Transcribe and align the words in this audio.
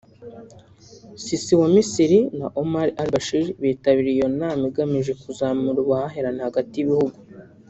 Sisi 1.23 1.53
wa 1.59 1.67
Misiri 1.75 2.19
na 2.39 2.47
Omar 2.61 2.87
al-Bashir 3.01 3.45
bitabiriye 3.61 4.15
iyo 4.19 4.27
nama 4.39 4.63
igamije 4.69 5.11
kuzamura 5.21 5.77
ubuhahirane 5.81 6.41
hagati 6.47 6.73
y’ibihugu 6.77 7.17